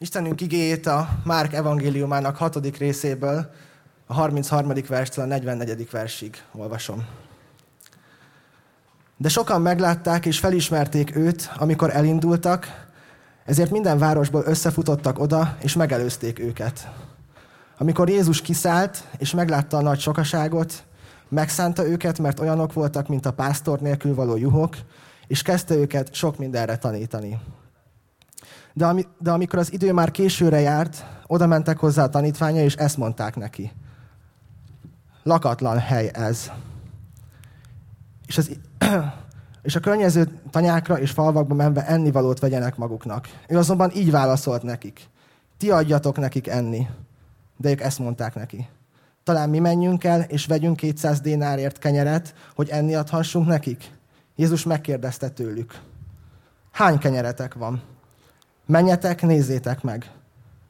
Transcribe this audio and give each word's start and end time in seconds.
Istenünk 0.00 0.40
igéjét 0.40 0.86
a 0.86 1.08
Márk 1.24 1.52
evangéliumának 1.52 2.36
hatodik 2.36 2.76
részéből, 2.76 3.50
a 4.06 4.12
33. 4.14 4.72
verstől 4.88 5.24
a 5.24 5.28
44. 5.28 5.90
versig 5.90 6.42
olvasom. 6.52 7.06
De 9.16 9.28
sokan 9.28 9.62
meglátták 9.62 10.26
és 10.26 10.38
felismerték 10.38 11.16
őt, 11.16 11.50
amikor 11.56 11.90
elindultak, 11.94 12.86
ezért 13.44 13.70
minden 13.70 13.98
városból 13.98 14.42
összefutottak 14.46 15.18
oda, 15.18 15.56
és 15.62 15.74
megelőzték 15.74 16.38
őket. 16.38 16.90
Amikor 17.78 18.08
Jézus 18.08 18.40
kiszállt, 18.40 19.04
és 19.16 19.30
meglátta 19.30 19.76
a 19.76 19.82
nagy 19.82 20.00
sokaságot, 20.00 20.84
megszánta 21.28 21.86
őket, 21.86 22.18
mert 22.18 22.40
olyanok 22.40 22.72
voltak, 22.72 23.08
mint 23.08 23.26
a 23.26 23.32
pásztor 23.32 23.80
nélkül 23.80 24.14
való 24.14 24.36
juhok, 24.36 24.76
és 25.26 25.42
kezdte 25.42 25.74
őket 25.74 26.14
sok 26.14 26.38
mindenre 26.38 26.76
tanítani. 26.76 27.38
De, 28.78 28.86
ami, 28.86 29.06
de 29.18 29.30
amikor 29.30 29.58
az 29.58 29.72
idő 29.72 29.92
már 29.92 30.10
későre 30.10 30.60
járt, 30.60 31.04
oda 31.26 31.46
mentek 31.46 31.78
hozzá 31.78 32.02
a 32.02 32.08
tanítványa, 32.08 32.62
és 32.62 32.74
ezt 32.74 32.96
mondták 32.96 33.36
neki. 33.36 33.72
Lakatlan 35.22 35.78
hely 35.78 36.10
ez. 36.12 36.50
És, 38.26 38.38
az, 38.38 38.58
és 39.62 39.76
a 39.76 39.80
környező 39.80 40.40
tanyákra 40.50 41.00
és 41.00 41.10
falvakba 41.10 41.54
menve 41.54 41.86
ennivalót 41.86 42.38
vegyenek 42.38 42.76
maguknak. 42.76 43.28
Ő 43.48 43.58
azonban 43.58 43.90
így 43.94 44.10
válaszolt 44.10 44.62
nekik. 44.62 45.08
Ti 45.56 45.70
adjatok 45.70 46.18
nekik 46.18 46.46
enni. 46.46 46.86
De 47.56 47.70
ők 47.70 47.80
ezt 47.80 47.98
mondták 47.98 48.34
neki. 48.34 48.68
Talán 49.24 49.48
mi 49.48 49.58
menjünk 49.58 50.04
el, 50.04 50.20
és 50.20 50.46
vegyünk 50.46 50.76
200 50.76 51.20
dénárért 51.20 51.78
kenyeret, 51.78 52.34
hogy 52.54 52.68
enni 52.68 52.94
adhassunk 52.94 53.46
nekik? 53.46 53.90
Jézus 54.36 54.64
megkérdezte 54.64 55.28
tőlük. 55.28 55.80
Hány 56.70 56.98
kenyeretek 56.98 57.54
van? 57.54 57.82
Menjetek, 58.68 59.22
nézzétek 59.22 59.82
meg. 59.82 60.10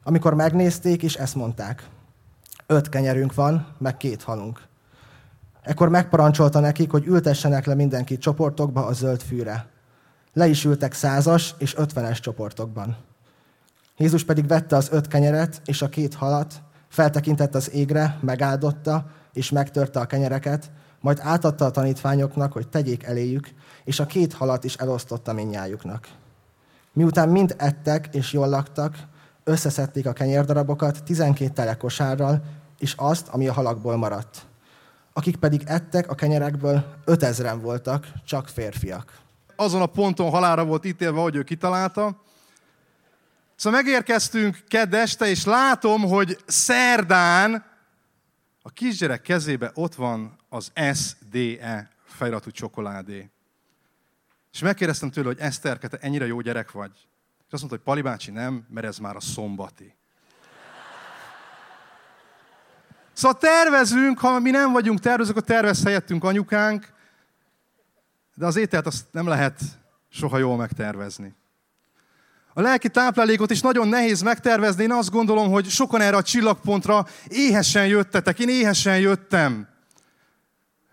Amikor 0.03 0.33
megnézték, 0.33 1.03
és 1.03 1.15
ezt 1.15 1.35
mondták. 1.35 1.89
Öt 2.67 2.89
kenyerünk 2.89 3.33
van, 3.33 3.67
meg 3.77 3.97
két 3.97 4.23
halunk. 4.23 4.61
Ekkor 5.61 5.89
megparancsolta 5.89 6.59
nekik, 6.59 6.91
hogy 6.91 7.05
ültessenek 7.05 7.65
le 7.65 7.75
mindenki 7.75 8.17
csoportokba 8.17 8.85
a 8.85 8.93
zöld 8.93 9.21
fűre. 9.21 9.65
Le 10.33 10.47
is 10.47 10.65
ültek 10.65 10.93
százas 10.93 11.55
és 11.57 11.75
ötvenes 11.75 12.19
csoportokban. 12.19 12.97
Jézus 13.97 14.23
pedig 14.23 14.47
vette 14.47 14.75
az 14.75 14.89
öt 14.91 15.07
kenyeret 15.07 15.61
és 15.65 15.81
a 15.81 15.89
két 15.89 16.13
halat, 16.13 16.61
feltekintett 16.87 17.55
az 17.55 17.71
égre, 17.71 18.17
megáldotta, 18.21 19.05
és 19.33 19.49
megtörte 19.49 19.99
a 19.99 20.05
kenyereket, 20.05 20.71
majd 20.99 21.19
átadta 21.21 21.65
a 21.65 21.71
tanítványoknak, 21.71 22.53
hogy 22.53 22.67
tegyék 22.67 23.03
eléjük, 23.03 23.49
és 23.83 23.99
a 23.99 24.05
két 24.05 24.33
halat 24.33 24.63
is 24.63 24.75
elosztotta 24.75 25.33
minnyájuknak. 25.33 26.07
Miután 26.99 27.29
mind 27.29 27.55
ettek 27.57 28.07
és 28.11 28.33
jól 28.33 28.47
laktak, 28.47 28.97
összeszedték 29.43 30.05
a 30.05 30.13
kenyérdarabokat 30.13 31.03
tizenkét 31.03 31.53
tele 31.53 31.77
kosárral, 31.77 32.43
és 32.79 32.93
azt, 32.97 33.27
ami 33.27 33.47
a 33.47 33.53
halakból 33.53 33.97
maradt. 33.97 34.45
Akik 35.13 35.35
pedig 35.35 35.61
ettek 35.65 36.09
a 36.09 36.15
kenyerekből, 36.15 36.85
ötezren 37.05 37.61
voltak, 37.61 38.07
csak 38.25 38.47
férfiak. 38.47 39.19
Azon 39.55 39.81
a 39.81 39.85
ponton 39.85 40.29
halára 40.29 40.65
volt 40.65 40.85
ítélve, 40.85 41.21
hogy 41.21 41.35
ő 41.35 41.43
kitalálta. 41.43 42.21
Szóval 43.55 43.81
megérkeztünk 43.81 44.63
kedd 44.67 44.95
este, 44.95 45.29
és 45.29 45.45
látom, 45.45 46.01
hogy 46.01 46.37
szerdán 46.45 47.65
a 48.61 48.69
kisgyerek 48.69 49.21
kezébe 49.21 49.71
ott 49.73 49.95
van 49.95 50.39
az 50.49 50.71
SDE 50.93 51.89
fejratú 52.05 52.51
csokoládé. 52.51 53.29
És 54.53 54.59
megkérdeztem 54.59 55.11
tőle, 55.11 55.27
hogy 55.27 55.39
Eszterke, 55.39 55.87
te 55.87 55.97
ennyire 56.01 56.25
jó 56.25 56.41
gyerek 56.41 56.71
vagy? 56.71 56.91
És 57.47 57.53
azt 57.53 57.61
mondta, 57.61 57.77
hogy 57.77 57.85
Pali 57.85 58.01
bácsi 58.01 58.31
nem, 58.31 58.65
mert 58.69 58.87
ez 58.87 58.97
már 58.97 59.15
a 59.15 59.19
szombati. 59.19 59.95
Szóval 63.13 63.37
tervezünk, 63.37 64.19
ha 64.19 64.39
mi 64.39 64.49
nem 64.49 64.71
vagyunk 64.71 64.99
tervezők, 64.99 65.35
akkor 65.35 65.47
tervez 65.47 65.83
helyettünk 65.83 66.23
anyukánk, 66.23 66.93
de 68.35 68.45
az 68.45 68.55
ételt 68.55 68.85
azt 68.85 69.05
nem 69.11 69.27
lehet 69.27 69.61
soha 70.09 70.37
jól 70.37 70.57
megtervezni. 70.57 71.35
A 72.53 72.61
lelki 72.61 72.89
táplálékot 72.89 73.51
is 73.51 73.61
nagyon 73.61 73.87
nehéz 73.87 74.21
megtervezni. 74.21 74.83
Én 74.83 74.91
azt 74.91 75.09
gondolom, 75.09 75.51
hogy 75.51 75.69
sokan 75.69 76.01
erre 76.01 76.15
a 76.17 76.21
csillagpontra 76.21 77.05
éhesen 77.27 77.87
jöttetek. 77.87 78.39
Én 78.39 78.49
éhesen 78.49 78.99
jöttem. 78.99 79.68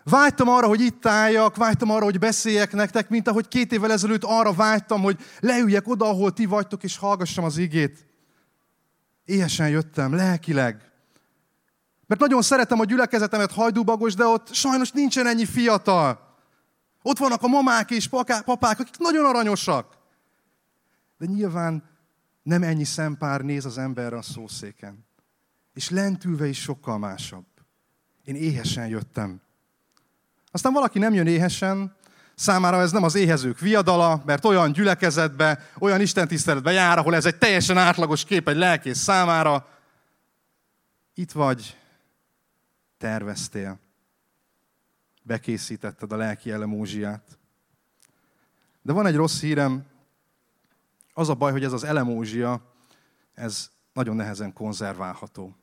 Vágytam 0.09 0.49
arra, 0.49 0.67
hogy 0.67 0.81
itt 0.81 1.05
álljak, 1.05 1.55
vágytam 1.55 1.89
arra, 1.89 2.03
hogy 2.03 2.19
beszéljek 2.19 2.73
nektek, 2.73 3.09
mint 3.09 3.27
ahogy 3.27 3.47
két 3.47 3.71
évvel 3.71 3.91
ezelőtt 3.91 4.23
arra 4.23 4.53
vágytam, 4.53 5.01
hogy 5.01 5.19
leüljek 5.39 5.87
oda, 5.87 6.05
ahol 6.05 6.31
ti 6.31 6.45
vagytok, 6.45 6.83
és 6.83 6.97
hallgassam 6.97 7.43
az 7.43 7.57
igét. 7.57 8.05
Éhesen 9.25 9.69
jöttem, 9.69 10.13
lelkileg. 10.13 10.91
Mert 12.05 12.21
nagyon 12.21 12.41
szeretem 12.41 12.79
a 12.79 12.85
gyülekezetemet 12.85 13.51
hajdúbagos, 13.51 14.13
de 14.13 14.25
ott 14.25 14.53
sajnos 14.53 14.91
nincsen 14.91 15.27
ennyi 15.27 15.45
fiatal. 15.45 16.37
Ott 17.01 17.17
vannak 17.17 17.43
a 17.43 17.47
mamák 17.47 17.91
és 17.91 18.07
papák, 18.45 18.79
akik 18.79 18.97
nagyon 18.97 19.25
aranyosak. 19.25 19.97
De 21.17 21.25
nyilván 21.25 21.83
nem 22.43 22.63
ennyi 22.63 22.83
szempár 22.83 23.41
néz 23.41 23.65
az 23.65 23.77
emberre 23.77 24.17
a 24.17 24.21
szószéken. 24.21 25.05
És 25.73 25.89
lentülve 25.89 26.47
is 26.47 26.61
sokkal 26.61 26.97
másabb. 26.97 27.45
Én 28.23 28.35
éhesen 28.35 28.87
jöttem. 28.87 29.45
Aztán 30.57 30.73
valaki 30.73 30.99
nem 30.99 31.13
jön 31.13 31.27
éhesen, 31.27 31.95
számára 32.35 32.81
ez 32.81 32.91
nem 32.91 33.03
az 33.03 33.15
éhezők 33.15 33.59
viadala, 33.59 34.21
mert 34.25 34.45
olyan 34.45 34.71
gyülekezetbe, 34.71 35.69
olyan 35.79 36.01
istentiszteletbe 36.01 36.71
jár, 36.71 36.97
ahol 36.97 37.15
ez 37.15 37.25
egy 37.25 37.37
teljesen 37.37 37.77
átlagos 37.77 38.23
kép 38.23 38.47
egy 38.47 38.55
lelkész 38.55 38.97
számára. 38.97 39.67
Itt 41.13 41.31
vagy, 41.31 41.77
terveztél, 42.97 43.79
bekészítetted 45.23 46.11
a 46.11 46.15
lelki 46.15 46.51
elemózsiát. 46.51 47.37
De 48.81 48.93
van 48.93 49.05
egy 49.05 49.15
rossz 49.15 49.39
hírem, 49.39 49.85
az 51.13 51.29
a 51.29 51.33
baj, 51.33 51.51
hogy 51.51 51.63
ez 51.63 51.73
az 51.73 51.83
elemózsia, 51.83 52.61
ez 53.33 53.69
nagyon 53.93 54.15
nehezen 54.15 54.53
konzerválható. 54.53 55.55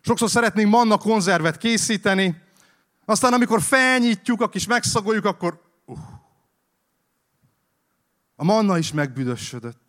Sokszor 0.00 0.30
szeretnénk 0.30 0.70
manna 0.70 0.98
konzervet 0.98 1.56
készíteni, 1.56 2.42
aztán 3.04 3.32
amikor 3.32 3.62
felnyitjuk, 3.62 4.40
a 4.40 4.48
kis 4.48 4.66
megszagoljuk, 4.66 5.24
akkor 5.24 5.60
uh, 5.84 5.98
a 8.36 8.44
manna 8.44 8.78
is 8.78 8.92
megbüdösödött. 8.92 9.82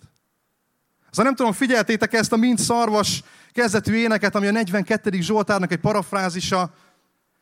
Aztán 1.09 1.25
nem 1.25 1.35
tudom, 1.35 1.51
figyeltétek 1.51 2.13
ezt 2.13 2.31
a 2.31 2.37
mind 2.37 2.59
szarvas 2.59 3.23
kezdetű 3.51 3.93
éneket, 3.93 4.35
ami 4.35 4.47
a 4.47 4.51
42. 4.51 5.21
Zsoltárnak 5.21 5.71
egy 5.71 5.79
parafrázisa. 5.79 6.73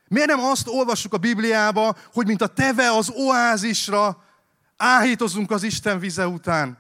Miért 0.08 0.28
nem 0.28 0.40
azt 0.40 0.68
olvassuk 0.68 1.14
a 1.14 1.18
Bibliába, 1.18 1.96
hogy 2.14 2.28
mint 2.28 2.42
a 2.42 2.48
teve 2.48 2.92
az 2.92 3.10
oázisra 3.10 4.24
áhítozunk 4.78 5.52
az 5.52 5.64
Isten 5.64 6.00
vize 6.00 6.28
után? 6.28 6.78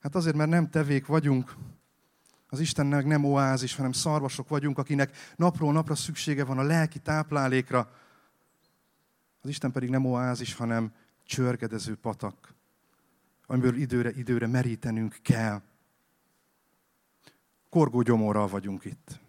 Hát 0.00 0.14
azért, 0.14 0.36
mert 0.36 0.50
nem 0.50 0.70
tevék 0.70 1.06
vagyunk, 1.06 1.54
az 2.54 2.60
Istennek 2.60 3.04
nem 3.04 3.24
oázis, 3.24 3.74
hanem 3.74 3.92
szarvasok 3.92 4.48
vagyunk, 4.48 4.78
akinek 4.78 5.16
napról 5.36 5.72
napra 5.72 5.94
szüksége 5.94 6.44
van 6.44 6.58
a 6.58 6.62
lelki 6.62 6.98
táplálékra. 6.98 7.90
Az 9.42 9.48
Isten 9.48 9.72
pedig 9.72 9.88
nem 9.90 10.04
oázis, 10.04 10.54
hanem 10.54 10.92
csörgedező 11.24 11.96
patak, 11.96 12.54
amiből 13.46 13.76
időre, 13.76 14.10
időre 14.10 14.46
merítenünk 14.46 15.18
kell. 15.22 15.62
Korgó 17.68 18.02
gyomorral 18.02 18.48
vagyunk 18.48 18.84
itt. 18.84 19.20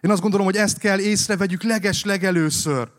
Én 0.00 0.10
azt 0.10 0.22
gondolom, 0.22 0.46
hogy 0.46 0.56
ezt 0.56 0.78
kell 0.78 0.98
észrevegyük 0.98 1.62
leges 1.62 2.04
legelőször. 2.04 2.90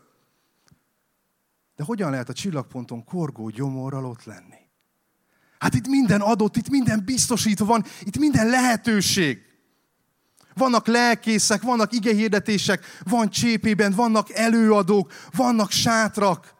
De 1.76 1.84
hogyan 1.84 2.10
lehet 2.10 2.28
a 2.28 2.32
csillagponton 2.32 3.04
korgó 3.04 3.48
gyomorral 3.48 4.04
ott 4.04 4.24
lenni? 4.24 4.61
Hát 5.62 5.74
itt 5.74 5.86
minden 5.86 6.20
adott, 6.20 6.56
itt 6.56 6.68
minden 6.68 7.04
biztosítva 7.04 7.64
van, 7.64 7.84
itt 8.00 8.18
minden 8.18 8.48
lehetőség. 8.48 9.38
Vannak 10.54 10.86
lelkészek, 10.86 11.62
vannak 11.62 11.92
igehirdetések, 11.92 12.84
van 13.04 13.30
csépében, 13.30 13.92
vannak 13.92 14.30
előadók, 14.32 15.12
vannak 15.30 15.70
sátrak. 15.70 16.54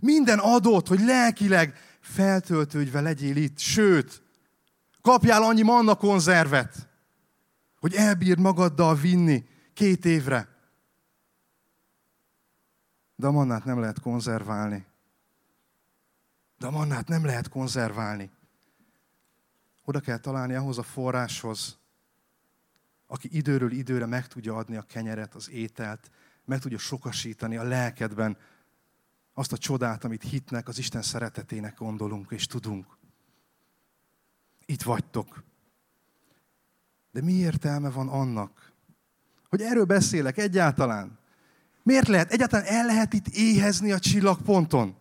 Minden 0.00 0.38
adott, 0.38 0.88
hogy 0.88 1.00
lelkileg 1.00 1.74
feltöltődve 2.00 3.00
legyél 3.00 3.36
itt. 3.36 3.58
Sőt, 3.58 4.22
kapjál 5.02 5.42
annyi 5.42 5.62
manna 5.62 5.94
konzervet, 5.94 6.88
hogy 7.80 7.94
elbír 7.94 8.38
magaddal 8.38 8.94
vinni 8.94 9.44
két 9.74 10.04
évre. 10.04 10.48
De 13.16 13.26
a 13.26 13.30
mannát 13.30 13.64
nem 13.64 13.80
lehet 13.80 14.00
konzerválni. 14.00 14.86
De 16.58 16.66
a 16.66 16.70
mannát 16.70 17.08
nem 17.08 17.24
lehet 17.24 17.48
konzerválni. 17.48 18.30
Oda 19.90 20.00
kell 20.00 20.18
találni 20.18 20.54
ahhoz 20.54 20.78
a 20.78 20.82
forráshoz, 20.82 21.78
aki 23.06 23.28
időről 23.36 23.72
időre 23.72 24.06
meg 24.06 24.26
tudja 24.26 24.56
adni 24.56 24.76
a 24.76 24.82
kenyeret, 24.82 25.34
az 25.34 25.50
ételt, 25.50 26.10
meg 26.44 26.58
tudja 26.58 26.78
sokasítani 26.78 27.56
a 27.56 27.62
lelkedben 27.62 28.36
azt 29.34 29.52
a 29.52 29.58
csodát, 29.58 30.04
amit 30.04 30.22
hitnek, 30.22 30.68
az 30.68 30.78
Isten 30.78 31.02
szeretetének 31.02 31.78
gondolunk 31.78 32.30
és 32.30 32.46
tudunk. 32.46 32.86
itt 34.66 34.82
vagytok. 34.82 35.42
De 37.10 37.22
mi 37.22 37.32
értelme 37.32 37.90
van 37.90 38.08
annak, 38.08 38.72
hogy 39.48 39.62
erről 39.62 39.84
beszélek 39.84 40.38
egyáltalán? 40.38 41.18
Miért 41.82 42.08
lehet? 42.08 42.32
Egyáltalán 42.32 42.66
el 42.66 42.86
lehet 42.86 43.12
itt 43.12 43.26
éhezni 43.28 43.92
a 43.92 43.98
csillagponton? 43.98 44.96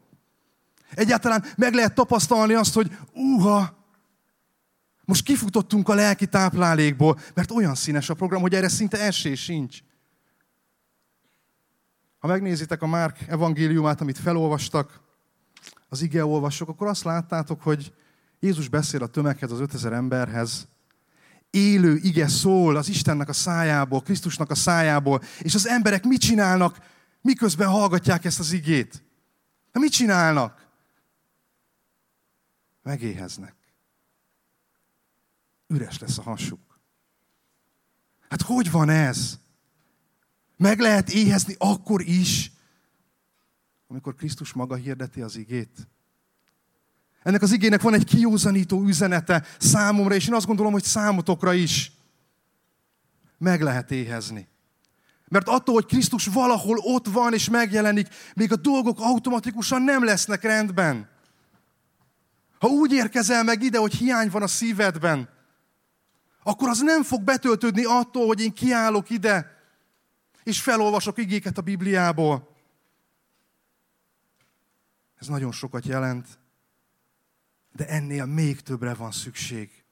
Egyáltalán 0.93 1.45
meg 1.57 1.73
lehet 1.73 1.95
tapasztalni 1.95 2.53
azt, 2.53 2.73
hogy 2.73 2.97
úha, 3.13 3.78
most 5.09 5.23
kifutottunk 5.23 5.89
a 5.89 5.93
lelki 5.93 6.27
táplálékból, 6.27 7.19
mert 7.33 7.51
olyan 7.51 7.75
színes 7.75 8.09
a 8.09 8.13
program, 8.13 8.41
hogy 8.41 8.55
erre 8.55 8.67
szinte 8.67 8.99
esély 8.99 9.35
sincs. 9.35 9.79
Ha 12.19 12.27
megnézitek 12.27 12.81
a 12.81 12.87
Márk 12.87 13.17
evangéliumát, 13.27 14.01
amit 14.01 14.17
felolvastak, 14.17 15.01
az 15.87 16.01
ige 16.01 16.25
olvasok, 16.25 16.69
akkor 16.69 16.87
azt 16.87 17.03
láttátok, 17.03 17.61
hogy 17.61 17.93
Jézus 18.39 18.67
beszél 18.67 19.03
a 19.03 19.07
tömeghez, 19.07 19.51
az 19.51 19.59
5000 19.59 19.93
emberhez, 19.93 20.67
élő 21.49 21.95
ige 21.95 22.27
szól 22.27 22.75
az 22.75 22.89
Istennek 22.89 23.29
a 23.29 23.33
szájából, 23.33 24.01
Krisztusnak 24.01 24.49
a 24.49 24.55
szájából, 24.55 25.21
és 25.39 25.55
az 25.55 25.67
emberek 25.67 26.03
mit 26.03 26.21
csinálnak, 26.21 26.77
miközben 27.21 27.69
hallgatják 27.69 28.25
ezt 28.25 28.39
az 28.39 28.51
igét? 28.51 29.03
De 29.71 29.79
mit 29.79 29.91
csinálnak? 29.91 30.67
Megéheznek. 32.83 33.58
Üres 35.73 35.99
lesz 35.99 36.17
a 36.17 36.21
hasuk. 36.21 36.79
Hát 38.29 38.41
hogy 38.41 38.71
van 38.71 38.89
ez? 38.89 39.39
Meg 40.57 40.79
lehet 40.79 41.09
éhezni 41.09 41.55
akkor 41.57 42.01
is, 42.01 42.51
amikor 43.87 44.15
Krisztus 44.15 44.53
maga 44.53 44.75
hirdeti 44.75 45.21
az 45.21 45.35
igét. 45.35 45.87
Ennek 47.23 47.41
az 47.41 47.51
igének 47.51 47.81
van 47.81 47.93
egy 47.93 48.03
kiúzanító 48.03 48.83
üzenete 48.83 49.45
számomra, 49.59 50.15
és 50.15 50.27
én 50.27 50.33
azt 50.33 50.45
gondolom, 50.45 50.71
hogy 50.71 50.83
számotokra 50.83 51.53
is. 51.53 51.91
Meg 53.37 53.61
lehet 53.61 53.91
éhezni. 53.91 54.47
Mert 55.27 55.47
attól, 55.47 55.73
hogy 55.73 55.85
Krisztus 55.85 56.25
valahol 56.25 56.77
ott 56.77 57.07
van 57.07 57.33
és 57.33 57.49
megjelenik, 57.49 58.07
még 58.35 58.51
a 58.51 58.55
dolgok 58.55 58.99
automatikusan 58.99 59.81
nem 59.81 60.03
lesznek 60.03 60.41
rendben. 60.41 61.09
Ha 62.59 62.67
úgy 62.67 62.91
érkezel 62.91 63.43
meg 63.43 63.63
ide, 63.63 63.77
hogy 63.77 63.93
hiány 63.93 64.29
van 64.29 64.41
a 64.41 64.47
szívedben, 64.47 65.29
akkor 66.43 66.69
az 66.69 66.79
nem 66.79 67.03
fog 67.03 67.23
betöltődni 67.23 67.83
attól, 67.85 68.25
hogy 68.25 68.41
én 68.41 68.53
kiállok 68.53 69.09
ide, 69.09 69.57
és 70.43 70.61
felolvasok 70.61 71.17
igéket 71.17 71.57
a 71.57 71.61
Bibliából. 71.61 72.55
Ez 75.15 75.27
nagyon 75.27 75.51
sokat 75.51 75.85
jelent, 75.85 76.39
de 77.71 77.87
ennél 77.87 78.25
még 78.25 78.61
többre 78.61 78.93
van 78.93 79.11
szükség. 79.11 79.83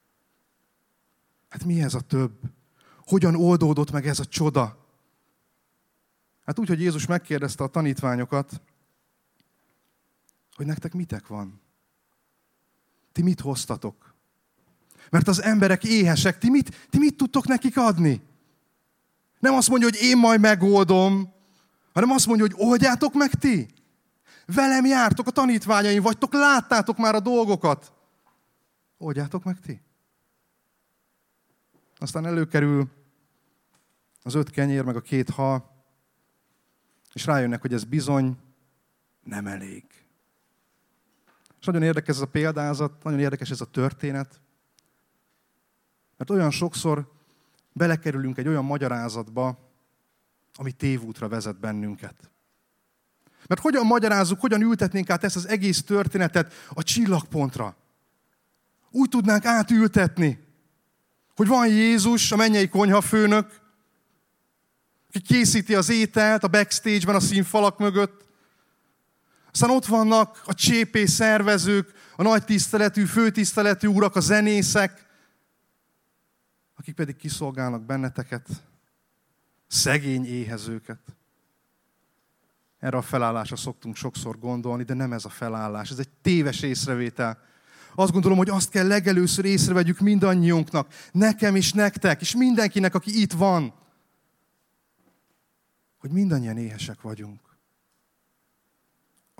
Hát 1.48 1.64
mi 1.64 1.82
ez 1.82 1.94
a 1.94 2.00
több? 2.00 2.40
Hogyan 3.06 3.34
oldódott 3.34 3.90
meg 3.90 4.06
ez 4.06 4.18
a 4.18 4.24
csoda? 4.24 4.86
Hát 6.44 6.58
úgy, 6.58 6.68
hogy 6.68 6.80
Jézus 6.80 7.06
megkérdezte 7.06 7.64
a 7.64 7.68
tanítványokat, 7.68 8.60
hogy 10.54 10.66
nektek 10.66 10.92
mitek 10.92 11.26
van? 11.26 11.60
Ti 13.12 13.22
mit 13.22 13.40
hoztatok? 13.40 14.14
Mert 15.10 15.28
az 15.28 15.42
emberek 15.42 15.84
éhesek, 15.84 16.38
ti 16.38 16.50
mit, 16.50 16.86
ti 16.90 16.98
mit 16.98 17.16
tudtok 17.16 17.46
nekik 17.46 17.76
adni? 17.76 18.22
Nem 19.38 19.54
azt 19.54 19.68
mondja, 19.68 19.88
hogy 19.88 20.02
én 20.02 20.16
majd 20.16 20.40
megoldom, 20.40 21.32
hanem 21.92 22.10
azt 22.10 22.26
mondja, 22.26 22.46
hogy 22.46 22.66
oldjátok 22.68 23.14
meg 23.14 23.34
ti. 23.34 23.68
Velem 24.46 24.84
jártok, 24.84 25.26
a 25.26 25.30
tanítványaim 25.30 26.02
vagytok, 26.02 26.32
láttátok 26.32 26.96
már 26.96 27.14
a 27.14 27.20
dolgokat. 27.20 27.92
Oldjátok 28.98 29.44
meg 29.44 29.60
ti. 29.60 29.80
Aztán 31.98 32.26
előkerül 32.26 32.88
az 34.22 34.34
öt 34.34 34.50
kenyér, 34.50 34.84
meg 34.84 34.96
a 34.96 35.00
két 35.00 35.30
hal, 35.30 35.76
és 37.12 37.24
rájönnek, 37.24 37.60
hogy 37.60 37.72
ez 37.72 37.84
bizony 37.84 38.36
nem 39.24 39.46
elég. 39.46 39.84
És 41.60 41.66
nagyon 41.66 41.82
érdekes 41.82 42.14
ez 42.14 42.22
a 42.22 42.26
példázat, 42.26 43.02
nagyon 43.02 43.20
érdekes 43.20 43.50
ez 43.50 43.60
a 43.60 43.70
történet, 43.70 44.40
mert 46.18 46.30
olyan 46.30 46.50
sokszor 46.50 47.12
belekerülünk 47.72 48.38
egy 48.38 48.48
olyan 48.48 48.64
magyarázatba, 48.64 49.58
ami 50.54 50.72
tévútra 50.72 51.28
vezet 51.28 51.60
bennünket. 51.60 52.30
Mert 53.46 53.60
hogyan 53.60 53.86
magyarázzuk, 53.86 54.40
hogyan 54.40 54.62
ültetnénk 54.62 55.10
át 55.10 55.24
ezt 55.24 55.36
az 55.36 55.48
egész 55.48 55.82
történetet 55.82 56.52
a 56.68 56.82
csillagpontra? 56.82 57.76
Úgy 58.90 59.08
tudnánk 59.08 59.44
átültetni, 59.44 60.46
hogy 61.36 61.46
van 61.46 61.68
Jézus, 61.68 62.32
a 62.32 62.36
mennyei 62.36 62.68
konyhafőnök, 62.68 63.60
aki 65.08 65.20
készíti 65.20 65.74
az 65.74 65.88
ételt 65.88 66.44
a 66.44 66.48
backstage-ben, 66.48 67.14
a 67.14 67.20
színfalak 67.20 67.78
mögött. 67.78 68.24
Aztán 69.52 69.70
ott 69.70 69.86
vannak 69.86 70.42
a 70.44 70.54
csépé 70.54 71.04
szervezők, 71.04 71.92
a 72.16 72.22
nagy 72.22 72.44
tiszteletű, 72.44 73.04
főtiszteletű 73.04 73.88
urak, 73.88 74.16
a 74.16 74.20
zenészek, 74.20 75.06
akik 76.78 76.94
pedig 76.94 77.16
kiszolgálnak 77.16 77.82
benneteket, 77.82 78.48
szegény 79.66 80.26
éhezőket. 80.26 81.00
Erre 82.78 82.96
a 82.96 83.02
felállásra 83.02 83.56
szoktunk 83.56 83.96
sokszor 83.96 84.38
gondolni, 84.38 84.82
de 84.82 84.94
nem 84.94 85.12
ez 85.12 85.24
a 85.24 85.28
felállás. 85.28 85.90
Ez 85.90 85.98
egy 85.98 86.08
téves 86.08 86.62
észrevétel. 86.62 87.38
Azt 87.94 88.12
gondolom, 88.12 88.38
hogy 88.38 88.48
azt 88.48 88.70
kell 88.70 88.86
legelőször 88.86 89.44
észrevegyük 89.44 89.98
mindannyiunknak, 89.98 90.92
nekem 91.12 91.56
és 91.56 91.72
nektek, 91.72 92.20
és 92.20 92.36
mindenkinek, 92.36 92.94
aki 92.94 93.20
itt 93.20 93.32
van, 93.32 93.74
hogy 95.98 96.10
mindannyian 96.10 96.56
éhesek 96.56 97.00
vagyunk. 97.00 97.40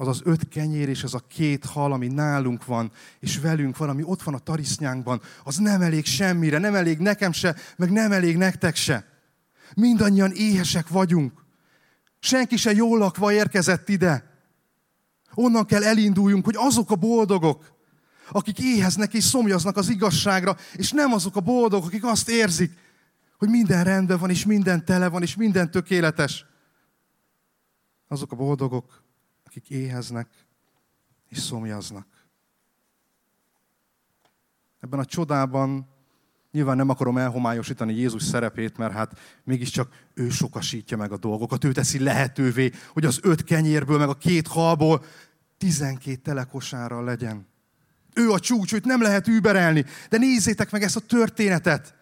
Az 0.01 0.09
az 0.09 0.21
öt 0.25 0.49
kenyér 0.49 0.89
és 0.89 1.03
az 1.03 1.15
a 1.15 1.25
két 1.29 1.65
hal, 1.65 1.93
ami 1.93 2.07
nálunk 2.07 2.65
van, 2.65 2.93
és 3.21 3.39
velünk 3.39 3.77
van, 3.77 3.89
ami 3.89 4.03
ott 4.05 4.23
van 4.23 4.35
a 4.35 4.39
tarisznyánkban, 4.39 5.21
az 5.45 5.57
nem 5.57 5.83
elég 5.83 6.05
semmire, 6.05 6.59
nem 6.59 6.75
elég 6.75 6.99
nekem 6.99 7.33
se, 7.33 7.57
meg 7.77 7.91
nem 7.91 8.13
elég 8.13 8.37
nektek 8.37 8.77
se. 8.77 9.07
Mindannyian 9.75 10.33
éhesek 10.33 10.89
vagyunk. 10.89 11.33
Senki 12.21 12.57
se 12.57 12.73
jól 12.73 12.99
lakva 12.99 13.33
érkezett 13.33 13.89
ide. 13.89 14.31
Onnan 15.35 15.67
kell 15.67 15.85
elinduljunk, 15.85 16.45
hogy 16.45 16.57
azok 16.59 16.91
a 16.91 16.97
boldogok, 16.97 17.73
akik 18.31 18.59
éheznek 18.59 19.15
és 19.15 19.25
szomjaznak 19.25 19.77
az 19.77 19.89
igazságra, 19.89 20.57
és 20.73 20.91
nem 20.91 21.13
azok 21.13 21.37
a 21.37 21.41
boldogok, 21.41 21.87
akik 21.87 22.05
azt 22.05 22.29
érzik, 22.29 22.73
hogy 23.39 23.49
minden 23.49 23.85
rendben 23.85 24.19
van, 24.19 24.31
és 24.31 24.45
minden 24.45 24.85
tele 24.85 25.09
van, 25.09 25.23
és 25.23 25.37
minden 25.37 25.71
tökéletes. 25.71 26.45
Azok 28.09 28.33
a 28.33 28.37
boldogok, 28.37 29.07
akik 29.59 29.77
éheznek 29.77 30.29
és 31.29 31.39
szomjaznak. 31.39 32.07
Ebben 34.81 34.99
a 34.99 35.05
csodában 35.05 35.97
Nyilván 36.53 36.77
nem 36.77 36.89
akarom 36.89 37.19
elhomályosítani 37.19 37.95
Jézus 37.95 38.23
szerepét, 38.23 38.77
mert 38.77 38.93
hát 38.93 39.19
mégiscsak 39.45 39.93
ő 40.15 40.29
sokasítja 40.29 40.97
meg 40.97 41.13
a 41.13 41.17
dolgokat. 41.17 41.65
Ő 41.65 41.73
teszi 41.73 41.99
lehetővé, 41.99 42.73
hogy 42.93 43.05
az 43.05 43.19
öt 43.23 43.45
kenyérből, 43.45 43.99
meg 43.99 44.09
a 44.09 44.15
két 44.15 44.47
halból 44.47 45.05
tizenkét 45.59 46.23
telekosára 46.23 47.03
legyen. 47.03 47.47
Ő 48.15 48.31
a 48.31 48.39
csúcs, 48.39 48.73
őt 48.73 48.85
nem 48.85 49.03
lehet 49.03 49.27
überelni. 49.27 49.85
De 50.09 50.19
nézzétek 50.19 50.71
meg 50.71 50.83
ezt 50.83 50.97
a 50.97 51.01
történetet. 51.01 51.95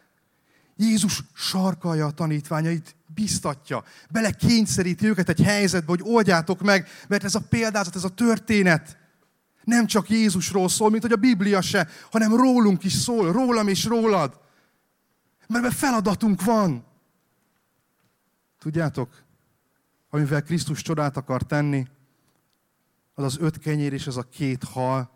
Jézus 0.76 1.22
sarkalja 1.34 2.06
a 2.06 2.10
tanítványait, 2.10 2.96
biztatja, 3.14 3.84
bele 4.10 4.30
kényszeríti 4.30 5.06
őket 5.06 5.28
egy 5.28 5.42
helyzetbe, 5.42 5.88
hogy 5.88 6.02
oldjátok 6.02 6.60
meg, 6.60 6.88
mert 7.08 7.24
ez 7.24 7.34
a 7.34 7.46
példázat, 7.48 7.96
ez 7.96 8.04
a 8.04 8.08
történet 8.08 8.96
nem 9.66 9.86
csak 9.86 10.08
Jézusról 10.08 10.68
szól, 10.68 10.90
mint 10.90 11.02
hogy 11.02 11.12
a 11.12 11.16
Biblia 11.16 11.60
se, 11.60 11.88
hanem 12.10 12.36
rólunk 12.36 12.84
is 12.84 12.92
szól, 12.92 13.32
rólam 13.32 13.68
és 13.68 13.84
rólad. 13.84 14.40
Mert 15.46 15.74
feladatunk 15.74 16.44
van. 16.44 16.84
Tudjátok, 18.58 19.22
amivel 20.10 20.42
Krisztus 20.42 20.82
csodát 20.82 21.16
akar 21.16 21.42
tenni, 21.42 21.86
az 23.14 23.24
az 23.24 23.38
öt 23.40 23.58
kenyér 23.58 23.92
és 23.92 24.06
az 24.06 24.16
a 24.16 24.22
két 24.22 24.64
hal, 24.64 25.10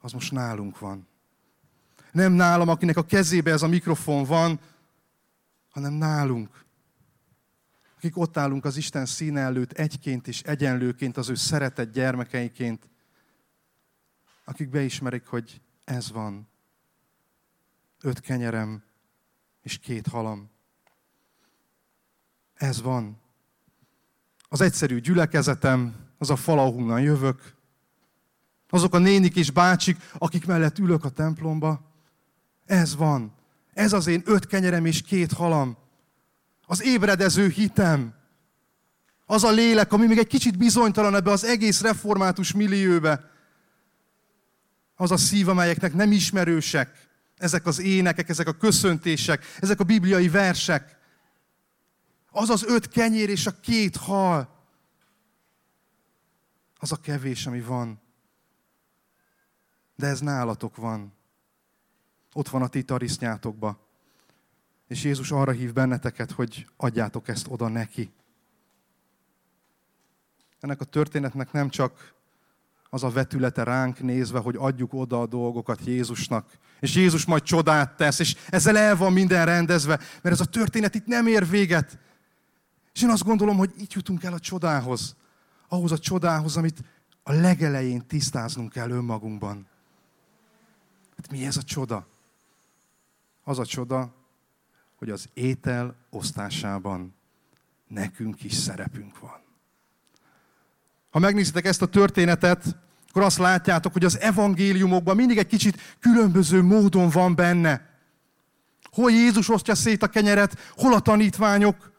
az 0.00 0.12
most 0.12 0.32
nálunk 0.32 0.78
van. 0.78 1.08
Nem 2.12 2.32
nálam, 2.32 2.68
akinek 2.68 2.96
a 2.96 3.04
kezébe 3.04 3.50
ez 3.50 3.62
a 3.62 3.68
mikrofon 3.68 4.24
van, 4.24 4.60
hanem 5.70 5.92
nálunk. 5.92 6.64
Akik 7.96 8.16
ott 8.16 8.36
állunk 8.36 8.64
az 8.64 8.76
Isten 8.76 9.06
színe 9.06 9.40
előtt 9.40 9.72
egyként 9.72 10.28
és 10.28 10.42
egyenlőként, 10.42 11.16
az 11.16 11.28
ő 11.28 11.34
szeretett 11.34 11.92
gyermekeiként, 11.92 12.88
akik 14.44 14.68
beismerik, 14.68 15.26
hogy 15.26 15.60
ez 15.84 16.12
van. 16.12 16.48
Öt 18.00 18.20
kenyerem 18.20 18.82
és 19.62 19.78
két 19.78 20.06
halam. 20.06 20.50
Ez 22.54 22.82
van. 22.82 23.20
Az 24.48 24.60
egyszerű 24.60 25.00
gyülekezetem, 25.00 25.94
az 26.18 26.30
a 26.30 26.36
fal, 26.36 26.58
ahonnan 26.58 27.00
jövök, 27.00 27.54
azok 28.68 28.94
a 28.94 28.98
nénik 28.98 29.36
és 29.36 29.50
bácsik, 29.50 29.96
akik 30.18 30.46
mellett 30.46 30.78
ülök 30.78 31.04
a 31.04 31.10
templomba, 31.10 31.91
Ez 32.72 32.96
van. 32.96 33.32
Ez 33.74 33.92
az 33.92 34.06
én 34.06 34.22
öt 34.24 34.46
kenyerem 34.46 34.86
és 34.86 35.02
két 35.02 35.32
halam. 35.32 35.76
Az 36.66 36.82
ébredező 36.82 37.48
hitem. 37.48 38.14
Az 39.26 39.44
a 39.44 39.50
lélek, 39.50 39.92
ami 39.92 40.06
még 40.06 40.18
egy 40.18 40.26
kicsit 40.26 40.58
bizonytalan 40.58 41.14
ebbe 41.14 41.30
az 41.30 41.44
egész 41.44 41.80
református 41.80 42.52
millióbe. 42.52 43.30
Az 44.94 45.10
a 45.10 45.16
szív, 45.16 45.48
amelyeknek 45.48 45.94
nem 45.94 46.12
ismerősek. 46.12 47.08
Ezek 47.36 47.66
az 47.66 47.78
énekek, 47.78 48.28
ezek 48.28 48.48
a 48.48 48.56
köszöntések, 48.56 49.44
ezek 49.60 49.80
a 49.80 49.84
bibliai 49.84 50.28
versek. 50.28 50.96
Az 52.30 52.50
az 52.50 52.64
öt 52.64 52.88
kenyér 52.88 53.28
és 53.28 53.46
a 53.46 53.60
két 53.60 53.96
hal. 53.96 54.64
Az 56.78 56.92
a 56.92 56.96
kevés, 56.96 57.46
ami 57.46 57.60
van. 57.60 58.00
De 59.96 60.06
ez 60.06 60.20
nálatok 60.20 60.76
van. 60.76 61.20
Ott 62.32 62.48
van 62.48 62.62
a 62.62 62.68
ti 62.68 62.82
tarisznyátokba. 62.82 63.78
És 64.88 65.04
Jézus 65.04 65.30
arra 65.30 65.52
hív 65.52 65.72
benneteket, 65.72 66.30
hogy 66.30 66.66
adjátok 66.76 67.28
ezt 67.28 67.46
oda 67.48 67.68
neki. 67.68 68.12
Ennek 70.60 70.80
a 70.80 70.84
történetnek 70.84 71.52
nem 71.52 71.68
csak 71.68 72.14
az 72.90 73.02
a 73.02 73.10
vetülete 73.10 73.62
ránk 73.62 74.00
nézve, 74.00 74.38
hogy 74.38 74.56
adjuk 74.58 74.92
oda 74.92 75.20
a 75.20 75.26
dolgokat 75.26 75.84
Jézusnak, 75.84 76.58
és 76.80 76.94
Jézus 76.94 77.24
majd 77.24 77.42
csodát 77.42 77.96
tesz, 77.96 78.18
és 78.18 78.36
ezzel 78.48 78.76
el 78.76 78.96
van 78.96 79.12
minden 79.12 79.44
rendezve, 79.44 79.96
mert 79.96 80.34
ez 80.34 80.40
a 80.40 80.44
történet 80.44 80.94
itt 80.94 81.06
nem 81.06 81.26
ér 81.26 81.48
véget. 81.48 81.98
És 82.94 83.02
én 83.02 83.08
azt 83.08 83.24
gondolom, 83.24 83.56
hogy 83.56 83.72
itt 83.76 83.92
jutunk 83.92 84.22
el 84.22 84.32
a 84.32 84.38
csodához, 84.38 85.16
ahhoz 85.68 85.92
a 85.92 85.98
csodához, 85.98 86.56
amit 86.56 86.82
a 87.22 87.32
legelején 87.32 88.06
tisztáznunk 88.06 88.72
kell 88.72 88.90
önmagunkban. 88.90 89.66
Hát 91.16 91.30
mi 91.30 91.46
ez 91.46 91.56
a 91.56 91.62
csoda? 91.62 92.06
Az 93.42 93.58
a 93.58 93.66
csoda, 93.66 94.14
hogy 94.96 95.10
az 95.10 95.28
étel 95.34 95.96
osztásában 96.10 97.14
nekünk 97.88 98.44
is 98.44 98.54
szerepünk 98.54 99.18
van. 99.18 99.40
Ha 101.10 101.18
megnézitek 101.18 101.64
ezt 101.64 101.82
a 101.82 101.86
történetet, 101.86 102.76
akkor 103.08 103.22
azt 103.22 103.38
látjátok, 103.38 103.92
hogy 103.92 104.04
az 104.04 104.18
evangéliumokban 104.18 105.16
mindig 105.16 105.38
egy 105.38 105.46
kicsit 105.46 105.96
különböző 106.00 106.62
módon 106.62 107.08
van 107.08 107.34
benne. 107.34 107.90
Hol 108.90 109.10
Jézus 109.10 109.48
osztja 109.48 109.74
szét 109.74 110.02
a 110.02 110.08
kenyeret, 110.08 110.58
hol 110.70 110.94
a 110.94 111.00
tanítványok, 111.00 111.92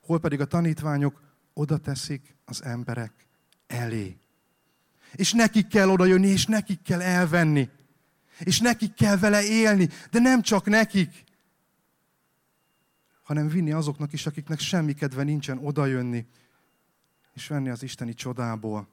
hol 0.00 0.20
pedig 0.20 0.40
a 0.40 0.44
tanítványok 0.44 1.20
oda 1.52 1.76
teszik 1.76 2.36
az 2.44 2.62
emberek 2.64 3.12
elé. 3.66 4.16
És 5.12 5.32
nekik 5.32 5.66
kell 5.66 5.88
oda 5.88 6.04
jönni, 6.04 6.26
és 6.26 6.46
nekik 6.46 6.82
kell 6.82 7.00
elvenni. 7.00 7.68
És 8.38 8.60
nekik 8.60 8.94
kell 8.94 9.16
vele 9.16 9.42
élni, 9.42 9.88
de 10.10 10.18
nem 10.18 10.42
csak 10.42 10.66
nekik, 10.66 11.24
hanem 13.22 13.48
vinni 13.48 13.72
azoknak 13.72 14.12
is, 14.12 14.26
akiknek 14.26 14.58
semmi 14.58 14.92
kedve 14.92 15.22
nincsen 15.22 15.58
odajönni, 15.58 16.26
és 17.34 17.46
venni 17.46 17.68
az 17.68 17.82
isteni 17.82 18.14
csodából. 18.14 18.88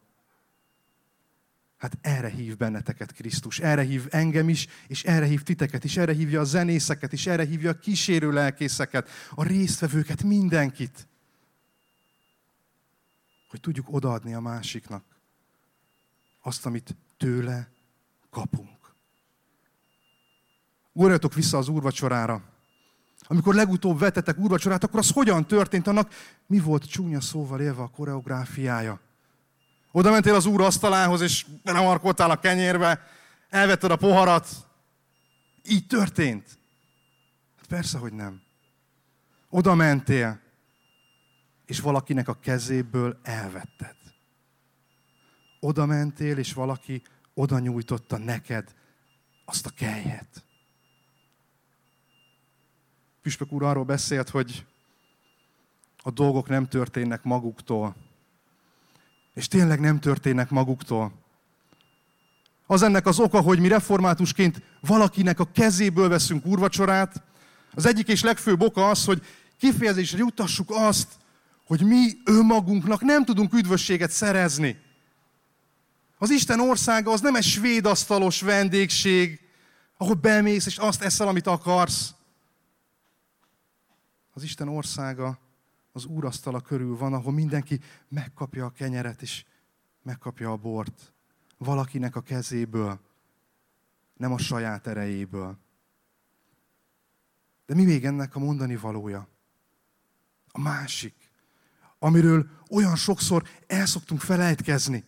Hát 1.78 1.98
erre 2.02 2.30
hív 2.30 2.58
benneteket 2.58 3.12
Krisztus, 3.12 3.60
erre 3.60 3.82
hív 3.82 4.08
engem 4.10 4.50
is, 4.50 4.68
és 4.88 5.04
erre 5.04 5.26
hív 5.26 5.44
titeket 5.44 5.84
is, 5.84 5.98
erre 5.98 6.14
hívja 6.14 6.40
a 6.40 6.44
zenészeket 6.44 7.14
is, 7.14 7.28
erre 7.28 7.46
hívja 7.46 7.70
a 7.70 7.80
kísérő 7.80 8.32
lelkészeket, 8.32 9.10
a 9.30 9.44
résztvevőket, 9.44 10.24
mindenkit. 10.24 11.08
Hogy 13.50 13.60
tudjuk 13.60 13.94
odaadni 13.94 14.34
a 14.34 14.40
másiknak 14.40 15.04
azt, 16.42 16.66
amit 16.66 16.96
tőle 17.18 17.72
kapunk. 18.30 18.75
Ugorjatok 20.98 21.34
vissza 21.34 21.58
az 21.58 21.68
úrvacsorára. 21.68 22.42
Amikor 23.28 23.56
legutóbb 23.56 24.00
vetetek 24.00 24.38
úrvacsorát, 24.38 24.84
akkor 24.84 25.00
az 25.00 25.12
hogyan 25.12 25.46
történt? 25.46 25.88
Annak 25.88 26.14
mi 26.48 26.60
volt 26.60 26.90
csúnya 26.90 27.22
szóval 27.22 27.62
élve 27.62 27.82
a 27.82 27.88
koreográfiája? 27.88 29.00
Oda 29.92 30.12
mentél 30.12 30.36
az 30.36 30.46
úr 30.46 30.62
asztalához, 30.62 31.22
és 31.22 31.46
belemarkoltál 31.64 32.32
a 32.32 32.40
kenyérbe, 32.40 33.08
elvetted 33.50 33.92
a 33.92 33.96
poharat. 33.96 34.48
Így 35.64 35.88
történt. 35.88 36.60
Hát 37.58 37.68
persze, 37.68 37.98
hogy 37.98 38.14
nem. 38.14 38.42
Oda 39.50 39.76
mentél, 39.76 40.40
és 41.66 41.80
valakinek 41.80 42.28
a 42.28 42.40
kezéből 42.40 43.20
elvetted. 43.24 43.96
Oda 45.60 45.86
mentél, 45.86 46.38
és 46.38 46.54
valaki 46.54 47.02
oda 47.34 47.60
nyújtotta 47.60 48.18
neked 48.18 48.76
azt 49.46 49.66
a 49.66 49.70
kelyhet. 49.70 50.45
Püspök 53.26 53.52
úr 53.52 53.64
arról 53.64 53.84
beszélt, 53.84 54.30
hogy 54.30 54.66
a 56.04 56.12
dolgok 56.12 56.50
nem 56.50 56.68
történnek 56.68 57.24
maguktól. 57.24 57.96
És 59.34 59.48
tényleg 59.48 59.80
nem 59.80 60.00
történnek 60.00 60.50
maguktól. 60.50 61.14
Az 62.66 62.82
ennek 62.82 63.06
az 63.06 63.20
oka, 63.20 63.42
hogy 63.42 63.60
mi 63.60 63.68
reformátusként 63.68 64.62
valakinek 64.82 65.40
a 65.40 65.52
kezéből 65.52 66.10
veszünk 66.10 66.46
úrvacsorát. 66.46 67.24
Az 67.74 67.86
egyik 67.86 68.08
és 68.08 68.24
legfőbb 68.24 68.62
oka 68.62 68.90
az, 68.90 69.06
hogy 69.06 69.26
kifejezésre 69.58 70.18
jutassuk 70.18 70.70
azt, 70.70 71.12
hogy 71.68 71.82
mi 71.82 72.12
önmagunknak 72.26 73.02
nem 73.02 73.26
tudunk 73.26 73.54
üdvösséget 73.54 74.12
szerezni. 74.12 74.80
Az 76.18 76.30
Isten 76.30 76.60
országa 76.60 77.12
az 77.12 77.22
nem 77.22 77.36
egy 77.36 77.44
svéd 77.44 77.86
asztalos 77.86 78.42
vendégség, 78.42 79.40
ahol 79.98 80.14
bemész 80.16 80.66
és 80.66 80.78
azt 80.78 81.02
eszel, 81.02 81.28
amit 81.28 81.48
akarsz. 81.48 82.16
Az 84.38 84.44
Isten 84.44 84.68
országa 84.68 85.40
az 85.92 86.06
úrasztala 86.06 86.62
körül 86.62 86.98
van, 86.98 87.14
ahol 87.14 87.34
mindenki 87.34 87.80
megkapja 88.08 88.66
a 88.66 88.70
kenyeret 88.70 89.22
és 89.22 89.46
megkapja 90.02 90.52
a 90.52 90.58
bort. 90.58 91.14
Valakinek 91.58 92.16
a 92.16 92.22
kezéből, 92.22 93.00
nem 94.14 94.32
a 94.32 94.38
saját 94.38 94.88
erejéből. 94.88 95.58
De 97.66 97.76
mi 97.76 97.84
még 97.84 98.06
ennek 98.06 98.36
a 98.36 98.40
mondani 98.40 98.76
valója? 98.76 99.28
A 100.52 100.60
másik, 100.60 101.32
amiről 102.00 102.50
olyan 102.70 102.96
sokszor 102.96 103.44
el 103.68 103.86
szoktunk 103.86 104.22
felejtkezni. 104.22 105.06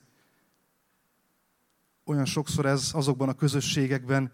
Olyan 2.04 2.26
sokszor 2.26 2.66
ez 2.66 2.90
azokban 2.94 3.30
a 3.30 3.34
közösségekben, 3.34 4.32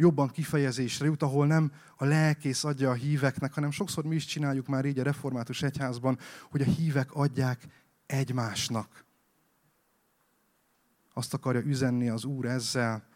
jobban 0.00 0.28
kifejezésre 0.28 1.06
jut, 1.06 1.22
ahol 1.22 1.46
nem 1.46 1.72
a 1.96 2.04
lelkész 2.04 2.64
adja 2.64 2.90
a 2.90 2.94
híveknek, 2.94 3.52
hanem 3.52 3.70
sokszor 3.70 4.04
mi 4.04 4.14
is 4.14 4.24
csináljuk 4.24 4.66
már 4.66 4.84
így 4.84 4.98
a 4.98 5.02
református 5.02 5.62
egyházban, 5.62 6.18
hogy 6.50 6.60
a 6.60 6.64
hívek 6.64 7.12
adják 7.12 7.66
egymásnak. 8.06 9.04
Azt 11.12 11.34
akarja 11.34 11.60
üzenni 11.60 12.08
az 12.08 12.24
Úr 12.24 12.44
ezzel, 12.44 13.08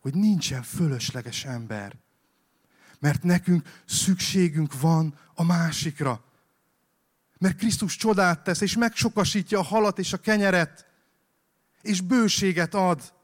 hogy 0.00 0.14
nincsen 0.14 0.62
fölösleges 0.62 1.44
ember. 1.44 1.96
Mert 2.98 3.22
nekünk 3.22 3.82
szükségünk 3.86 4.80
van 4.80 5.18
a 5.34 5.42
másikra. 5.44 6.24
Mert 7.38 7.56
Krisztus 7.56 7.96
csodát 7.96 8.44
tesz, 8.44 8.60
és 8.60 8.76
megsokasítja 8.76 9.58
a 9.58 9.62
halat 9.62 9.98
és 9.98 10.12
a 10.12 10.16
kenyeret, 10.16 10.86
és 11.82 12.00
bőséget 12.00 12.74
ad. 12.74 13.16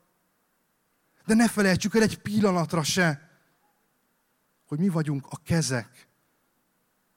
De 1.24 1.34
ne 1.34 1.48
felejtsük 1.48 1.94
el 1.94 2.02
egy 2.02 2.18
pillanatra 2.18 2.82
se, 2.82 3.30
hogy 4.64 4.78
mi 4.78 4.88
vagyunk 4.88 5.26
a 5.28 5.36
kezek, 5.44 6.08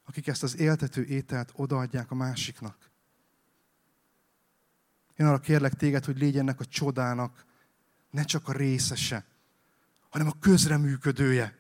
akik 0.06 0.28
ezt 0.28 0.44
az 0.44 0.58
éltető 0.58 1.06
ételt 1.06 1.52
odaadják 1.56 2.12
a 2.12 2.16
másiknak. 2.16 2.90
Én 5.16 5.26
arra 5.26 5.40
kérlek 5.40 5.74
téged, 5.74 6.06
hogy 6.06 6.18
légy 6.18 6.38
ennek 6.38 6.60
a 6.60 6.66
csodának 6.66 7.46
ne 8.10 8.24
csak 8.24 8.48
a 8.48 8.52
részese, 8.52 9.26
hanem 10.10 10.28
a 10.28 10.40
közreműködője. 10.40 11.58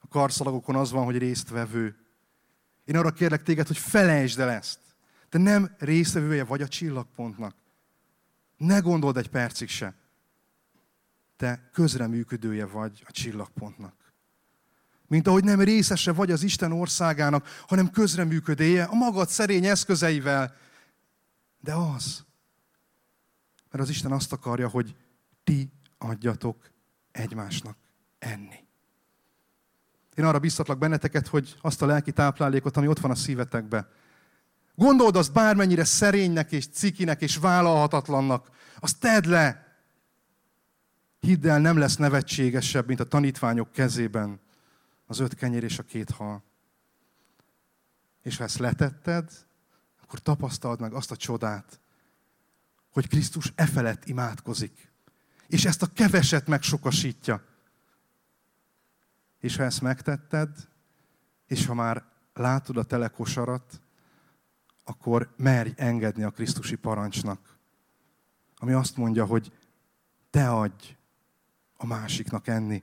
A 0.00 0.08
karszalagokon 0.08 0.76
az 0.76 0.90
van, 0.90 1.04
hogy 1.04 1.18
résztvevő. 1.18 1.96
Én 2.84 2.96
arra 2.96 3.10
kérlek 3.10 3.42
téged, 3.42 3.66
hogy 3.66 3.78
felejtsd 3.78 4.38
el 4.38 4.50
ezt. 4.50 4.78
Te 5.28 5.38
nem 5.38 5.74
résztvevője 5.78 6.44
vagy 6.44 6.62
a 6.62 6.68
csillagpontnak. 6.68 7.54
Ne 8.56 8.78
gondold 8.78 9.16
egy 9.16 9.28
percig 9.28 9.68
se 9.68 9.94
te 11.36 11.68
közreműködője 11.72 12.66
vagy 12.66 13.04
a 13.08 13.12
csillagpontnak. 13.12 13.94
Mint 15.06 15.26
ahogy 15.26 15.44
nem 15.44 15.60
részese 15.60 16.12
vagy 16.12 16.30
az 16.30 16.42
Isten 16.42 16.72
országának, 16.72 17.46
hanem 17.66 17.90
közreműködője 17.90 18.84
a 18.84 18.94
magad 18.94 19.28
szerény 19.28 19.66
eszközeivel. 19.66 20.56
De 21.60 21.74
az. 21.74 22.24
Mert 23.70 23.84
az 23.84 23.90
Isten 23.90 24.12
azt 24.12 24.32
akarja, 24.32 24.68
hogy 24.68 24.96
ti 25.44 25.72
adjatok 25.98 26.70
egymásnak 27.12 27.76
enni. 28.18 28.64
Én 30.14 30.24
arra 30.24 30.38
biztatlak 30.38 30.78
benneteket, 30.78 31.26
hogy 31.26 31.56
azt 31.60 31.82
a 31.82 31.86
lelki 31.86 32.12
táplálékot, 32.12 32.76
ami 32.76 32.86
ott 32.86 32.98
van 32.98 33.10
a 33.10 33.14
szívetekbe, 33.14 33.88
gondold 34.74 35.16
azt 35.16 35.32
bármennyire 35.32 35.84
szerénynek 35.84 36.52
és 36.52 36.66
cikinek 36.66 37.22
és 37.22 37.36
vállalhatatlannak, 37.36 38.50
azt 38.78 39.00
tedd 39.00 39.28
le, 39.28 39.65
Hidd 41.26 41.46
el, 41.46 41.60
nem 41.60 41.78
lesz 41.78 41.96
nevetségesebb, 41.96 42.86
mint 42.86 43.00
a 43.00 43.04
tanítványok 43.04 43.72
kezében 43.72 44.40
az 45.06 45.18
öt 45.18 45.34
kenyér 45.34 45.62
és 45.62 45.78
a 45.78 45.82
két 45.82 46.10
hal. 46.10 46.42
És 48.22 48.36
ha 48.36 48.44
ezt 48.44 48.58
letetted, 48.58 49.46
akkor 50.02 50.18
tapasztald 50.18 50.80
meg 50.80 50.92
azt 50.92 51.10
a 51.10 51.16
csodát, 51.16 51.80
hogy 52.90 53.08
Krisztus 53.08 53.52
e 53.54 53.66
felett 53.66 54.04
imádkozik. 54.04 54.92
És 55.46 55.64
ezt 55.64 55.82
a 55.82 55.86
keveset 55.86 56.46
megsokasítja. 56.46 57.44
És 59.38 59.56
ha 59.56 59.62
ezt 59.62 59.80
megtetted, 59.80 60.68
és 61.46 61.66
ha 61.66 61.74
már 61.74 62.04
látod 62.34 62.76
a 62.76 62.84
telekosarat, 62.84 63.80
akkor 64.84 65.34
merj 65.36 65.70
engedni 65.76 66.22
a 66.22 66.30
Krisztusi 66.30 66.76
parancsnak, 66.76 67.56
ami 68.56 68.72
azt 68.72 68.96
mondja, 68.96 69.24
hogy 69.24 69.52
te 70.30 70.50
adj 70.50 70.96
a 71.76 71.86
másiknak 71.86 72.46
enni. 72.46 72.82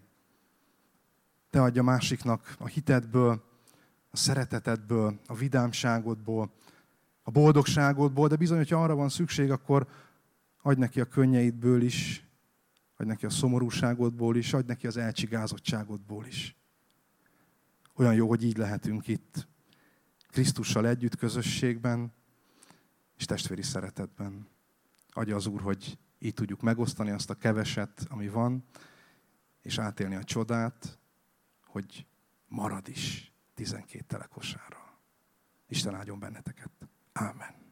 Te 1.50 1.62
adj 1.62 1.80
a 1.80 1.84
másiknak 1.84 2.56
a 2.60 2.68
hitedből, 2.68 3.44
a 4.10 4.18
szeretetedből, 4.18 5.20
a 5.26 5.36
vidámságodból, 5.36 6.52
a 7.22 7.32
boldogságodból, 7.32 8.28
de 8.28 8.36
bizony, 8.36 8.58
hogyha 8.58 8.84
arra 8.84 8.96
van 8.96 9.10
szükség, 9.10 9.52
akkor 9.52 9.88
adj 10.62 10.80
neki 10.80 11.02
a 11.02 11.06
könnyeidből 11.06 11.82
is, 11.82 12.28
adj 12.98 13.10
neki 13.10 13.26
a 13.26 13.30
szomorúságodból 13.30 14.36
is, 14.36 14.54
adj 14.54 14.68
neki 14.68 14.88
az 14.88 14.98
elcsigázottságodból 14.98 16.26
is. 16.26 16.56
Olyan 17.96 18.14
jó, 18.14 18.28
hogy 18.28 18.44
így 18.44 18.58
lehetünk 18.58 19.08
itt. 19.08 19.48
Krisztussal 20.28 20.88
együtt 20.88 21.16
közösségben, 21.16 22.14
és 23.18 23.26
testvéri 23.26 23.62
szeretetben. 23.62 24.48
Adja 25.10 25.36
az 25.36 25.46
Úr, 25.46 25.62
hogy 25.62 25.98
így 26.24 26.34
tudjuk 26.34 26.62
megosztani 26.62 27.10
azt 27.10 27.30
a 27.30 27.36
keveset, 27.36 28.06
ami 28.10 28.28
van, 28.30 28.64
és 29.62 29.78
átélni 29.78 30.16
a 30.16 30.24
csodát, 30.24 31.00
hogy 31.66 32.06
marad 32.48 32.88
is 32.88 33.32
12 33.54 34.04
telekosára. 34.08 35.00
Isten 35.68 35.96
áldjon 35.96 36.20
benneteket. 36.20 36.72
Amen. 37.14 37.63